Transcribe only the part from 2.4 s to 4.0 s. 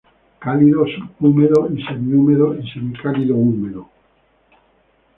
y semicálido húmedo.